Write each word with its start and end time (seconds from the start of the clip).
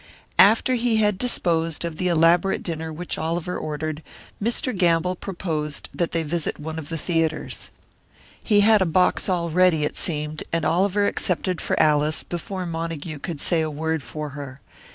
After 0.39 0.73
he 0.73 0.95
had 0.95 1.19
disposed 1.19 1.85
of 1.85 1.97
the 1.97 2.07
elaborate 2.07 2.63
dinner 2.63 2.91
which 2.91 3.19
Oliver 3.19 3.55
ordered, 3.55 4.01
Mr. 4.41 4.75
Gamble 4.75 5.15
proposed 5.15 5.89
that 5.93 6.11
they 6.11 6.23
visit 6.23 6.59
one 6.59 6.79
of 6.79 6.89
the 6.89 6.97
theatres. 6.97 7.69
He 8.43 8.61
had 8.61 8.81
a 8.81 8.87
box 8.87 9.29
all 9.29 9.51
ready, 9.51 9.83
it 9.83 9.99
seemed, 9.99 10.41
and 10.51 10.65
Oliver 10.65 11.05
accepted 11.05 11.61
for 11.61 11.79
Alice 11.79 12.23
before 12.23 12.65
Montague 12.65 13.19
could 13.19 13.39
say 13.39 13.61
a 13.61 13.69
word 13.69 14.01
for 14.01 14.29
her. 14.29 14.59